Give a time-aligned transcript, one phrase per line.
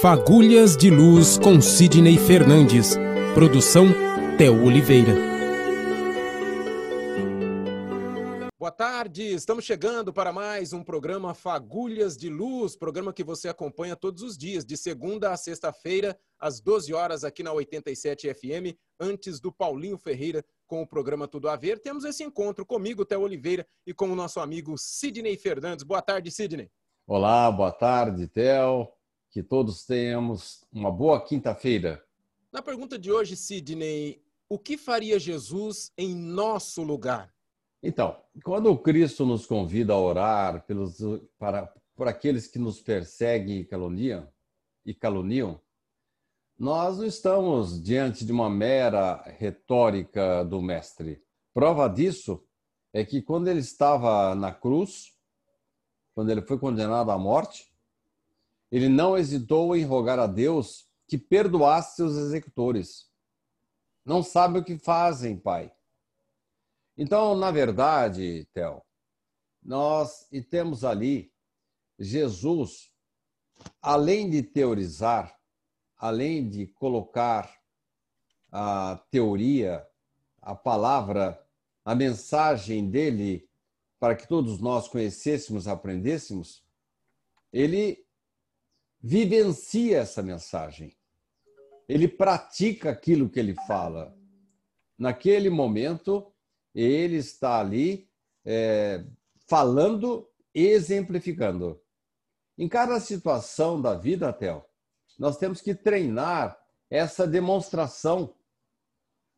[0.00, 2.94] Fagulhas de Luz com Sidney Fernandes.
[3.32, 3.86] Produção
[4.36, 5.14] Theo Oliveira.
[8.58, 13.96] Boa tarde, estamos chegando para mais um programa Fagulhas de Luz, programa que você acompanha
[13.96, 19.40] todos os dias, de segunda a sexta-feira, às 12 horas, aqui na 87 FM, antes
[19.40, 21.78] do Paulinho Ferreira, com o programa Tudo a Ver.
[21.78, 25.84] Temos esse encontro comigo, Theo Oliveira, e com o nosso amigo Sidney Fernandes.
[25.84, 26.70] Boa tarde, Sidney.
[27.06, 28.93] Olá, boa tarde, Theo.
[29.34, 32.00] Que todos tenhamos uma boa quinta-feira.
[32.52, 37.34] Na pergunta de hoje, Sidney, o que faria Jesus em nosso lugar?
[37.82, 40.98] Então, quando o Cristo nos convida a orar pelos,
[41.36, 41.66] para,
[41.96, 44.32] por aqueles que nos perseguem e caluniam,
[44.86, 45.60] e caluniam,
[46.56, 51.20] nós não estamos diante de uma mera retórica do Mestre.
[51.52, 52.40] Prova disso
[52.92, 55.12] é que quando ele estava na cruz,
[56.14, 57.73] quando ele foi condenado à morte,
[58.74, 63.08] ele não hesitou em rogar a Deus que perdoasse seus executores.
[64.04, 65.72] Não sabem o que fazem, Pai.
[66.98, 68.82] Então, na verdade, Theo,
[69.62, 71.32] nós e temos ali
[72.00, 72.90] Jesus,
[73.80, 75.38] além de teorizar,
[75.96, 77.56] além de colocar
[78.50, 79.86] a teoria,
[80.42, 81.40] a palavra,
[81.84, 83.48] a mensagem dele
[84.00, 86.66] para que todos nós conhecêssemos, aprendêssemos,
[87.52, 88.03] ele
[89.06, 90.96] vivencia essa mensagem.
[91.86, 94.16] Ele pratica aquilo que ele fala.
[94.98, 96.32] Naquele momento,
[96.74, 98.08] ele está ali
[98.46, 99.04] é,
[99.46, 101.78] falando e exemplificando.
[102.56, 104.64] Em cada situação da vida, Theo,
[105.18, 108.34] nós temos que treinar essa demonstração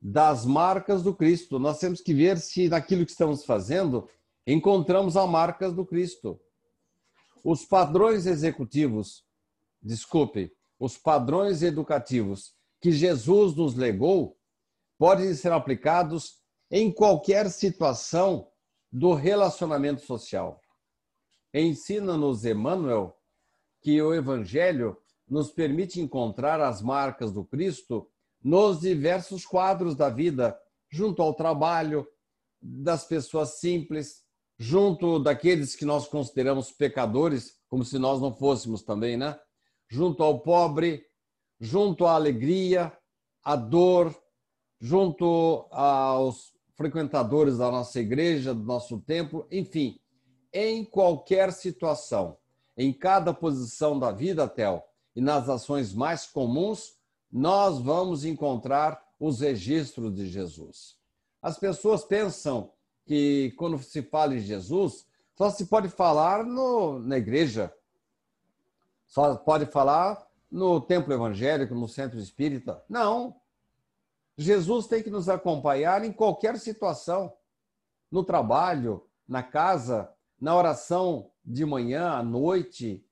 [0.00, 1.60] das marcas do Cristo.
[1.60, 4.08] Nós temos que ver se naquilo que estamos fazendo
[4.44, 6.40] encontramos as marcas do Cristo.
[7.44, 9.24] Os padrões executivos,
[9.82, 14.36] desculpe, os padrões educativos que Jesus nos legou
[14.98, 18.48] podem ser aplicados em qualquer situação
[18.90, 20.60] do relacionamento social.
[21.52, 23.16] Ensina-nos Emmanuel
[23.80, 24.96] que o Evangelho
[25.28, 28.08] nos permite encontrar as marcas do Cristo
[28.42, 30.58] nos diversos quadros da vida,
[30.90, 32.06] junto ao trabalho,
[32.60, 34.22] das pessoas simples,
[34.58, 39.38] junto daqueles que nós consideramos pecadores, como se nós não fôssemos também, né?
[39.92, 41.04] Junto ao pobre,
[41.60, 42.90] junto à alegria,
[43.44, 44.16] à dor,
[44.80, 50.00] junto aos frequentadores da nossa igreja, do nosso templo, enfim,
[50.50, 52.38] em qualquer situação,
[52.74, 54.82] em cada posição da vida, Tel,
[55.14, 56.94] e nas ações mais comuns,
[57.30, 60.96] nós vamos encontrar os registros de Jesus.
[61.42, 62.72] As pessoas pensam
[63.04, 67.70] que quando se fala em Jesus, só se pode falar no, na igreja,
[69.12, 72.82] só pode falar no templo evangélico, no centro espírita.
[72.88, 73.36] Não.
[74.38, 77.30] Jesus tem que nos acompanhar em qualquer situação,
[78.10, 83.06] no trabalho, na casa, na oração de manhã, à noite,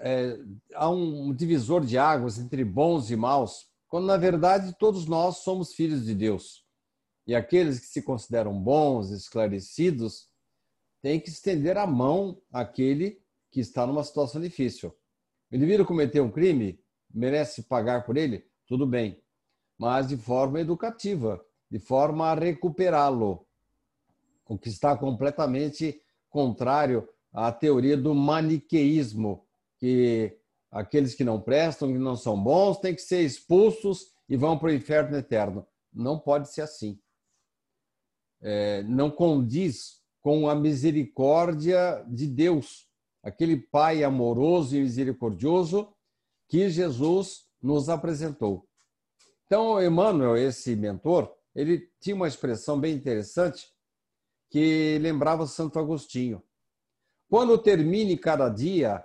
[0.00, 0.38] é,
[0.74, 5.72] há um divisor de águas entre bons e maus, quando na verdade todos nós somos
[5.72, 6.64] filhos de Deus.
[7.26, 10.28] E aqueles que se consideram bons, esclarecidos,
[11.02, 14.94] têm que estender a mão àquele que está numa situação difícil.
[15.50, 18.46] O indivíduo cometeu um crime, merece pagar por ele?
[18.66, 19.22] Tudo bem,
[19.78, 23.46] mas de forma educativa, de forma a recuperá-lo,
[24.50, 29.46] o que está completamente contrário a teoria do maniqueísmo,
[29.78, 30.36] que
[30.72, 34.70] aqueles que não prestam, que não são bons, têm que ser expulsos e vão para
[34.70, 35.64] o inferno eterno.
[35.92, 36.98] Não pode ser assim.
[38.42, 42.88] É, não condiz com a misericórdia de Deus,
[43.22, 45.94] aquele Pai amoroso e misericordioso
[46.48, 48.66] que Jesus nos apresentou.
[49.46, 53.68] Então, Emmanuel, esse mentor, ele tinha uma expressão bem interessante
[54.50, 56.42] que lembrava Santo Agostinho.
[57.28, 59.04] Quando termine cada dia,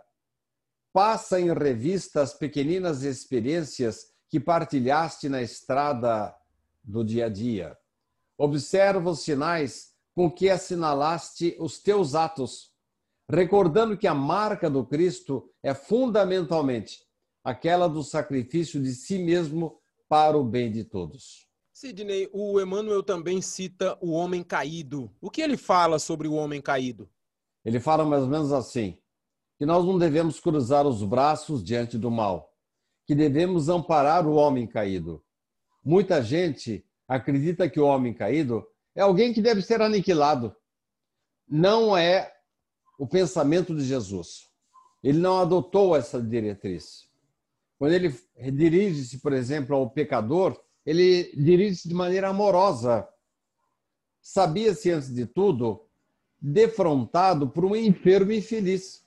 [0.92, 6.36] passa em revista as pequeninas experiências que partilhaste na estrada
[6.83, 7.77] do dia a dia.
[8.38, 12.74] Observa os sinais com que assinalaste os teus atos,
[13.30, 17.06] recordando que a marca do Cristo é fundamentalmente
[17.44, 21.47] aquela do sacrifício de si mesmo para o bem de todos.
[21.77, 25.12] Sidney, o Emmanuel também cita o homem caído.
[25.19, 27.10] O que ele fala sobre o homem caído?
[27.66, 28.98] Ele fala mais ou menos assim:
[29.57, 32.50] que nós não devemos cruzar os braços diante do mal,
[33.06, 35.22] que devemos amparar o homem caído.
[35.83, 40.56] Muita gente acredita que o homem caído é alguém que deve ser aniquilado.
[41.45, 42.33] Não é
[42.98, 44.48] o pensamento de Jesus.
[45.04, 47.10] Ele não adotou essa diretriz.
[47.78, 48.18] Quando ele
[48.54, 53.08] dirige-se, por exemplo, ao pecador, ele dirige-se de maneira amorosa.
[54.22, 55.86] Sabia-se, antes de tudo,
[56.40, 59.06] defrontado por um enfermo infeliz.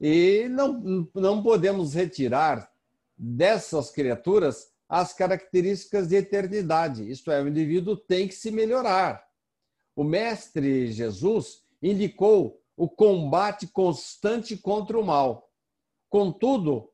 [0.00, 2.70] E não, não podemos retirar
[3.16, 9.26] dessas criaturas as características de eternidade, isto é, o indivíduo tem que se melhorar.
[9.96, 15.50] O Mestre Jesus indicou o combate constante contra o mal.
[16.08, 16.92] Contudo,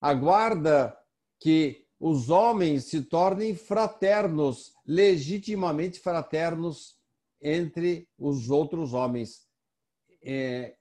[0.00, 0.96] aguarda
[1.38, 6.96] que os homens se tornem fraternos, legitimamente fraternos
[7.40, 9.46] entre os outros homens,
[10.22, 10.76] é,